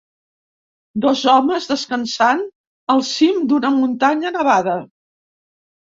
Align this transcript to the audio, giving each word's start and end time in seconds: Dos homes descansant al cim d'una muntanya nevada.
Dos 1.05 1.21
homes 1.33 1.67
descansant 1.73 2.43
al 2.97 3.07
cim 3.13 3.47
d'una 3.53 3.75
muntanya 3.79 4.37
nevada. 4.41 4.79